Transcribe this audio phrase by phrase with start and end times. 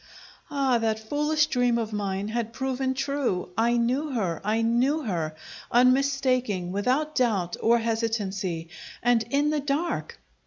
[0.49, 5.35] Ah, that foolish dream of mine had proven true: I knew her, I knew her,
[5.71, 8.69] unmistaking, without doubt or hesitancy
[9.03, 10.19] and in the dark!